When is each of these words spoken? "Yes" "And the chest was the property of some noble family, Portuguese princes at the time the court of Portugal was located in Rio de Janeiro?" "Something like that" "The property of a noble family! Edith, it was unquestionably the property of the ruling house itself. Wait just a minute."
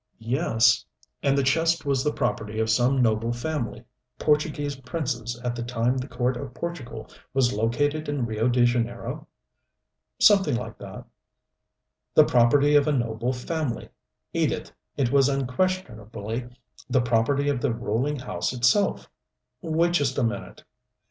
"Yes" 0.25 0.83
"And 1.21 1.37
the 1.37 1.43
chest 1.43 1.85
was 1.85 2.03
the 2.03 2.11
property 2.11 2.57
of 2.59 2.71
some 2.71 3.03
noble 3.03 3.31
family, 3.31 3.83
Portuguese 4.17 4.75
princes 4.75 5.39
at 5.43 5.55
the 5.55 5.61
time 5.61 5.95
the 5.95 6.07
court 6.07 6.37
of 6.37 6.55
Portugal 6.55 7.07
was 7.35 7.53
located 7.53 8.09
in 8.09 8.25
Rio 8.25 8.47
de 8.47 8.65
Janeiro?" 8.65 9.27
"Something 10.19 10.55
like 10.55 10.79
that" 10.79 11.05
"The 12.15 12.25
property 12.25 12.73
of 12.73 12.87
a 12.87 12.91
noble 12.91 13.31
family! 13.31 13.89
Edith, 14.33 14.71
it 14.97 15.11
was 15.11 15.29
unquestionably 15.29 16.49
the 16.89 17.01
property 17.01 17.47
of 17.47 17.61
the 17.61 17.71
ruling 17.71 18.17
house 18.17 18.53
itself. 18.53 19.07
Wait 19.61 19.91
just 19.93 20.17
a 20.17 20.23
minute." 20.23 20.63